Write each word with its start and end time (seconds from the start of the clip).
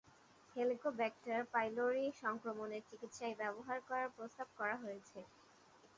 Helicobacter 0.55 1.39
pylori 1.53 2.05
সংক্রমণের 2.21 2.83
চিকিৎসায় 2.89 3.35
ব্যবহার 3.41 3.77
করার 3.87 4.09
প্রস্তাব 4.17 4.47
করা 4.57 4.75
হয়েছে। 4.77 5.19